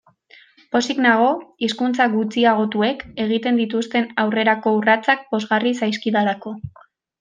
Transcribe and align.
Pozik 0.75 1.01
nago 1.05 1.27
hizkuntza 1.67 2.07
gutxiagotuek 2.15 3.05
egiten 3.27 3.63
dituzten 3.63 4.11
aurrerako 4.27 4.77
urratsak 4.83 5.27
pozgarri 5.33 5.79
zaizkidalako. 5.85 6.61